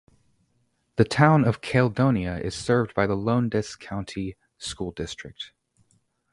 [0.95, 5.51] The Town of Caledonia is served by the Lowndes County School District.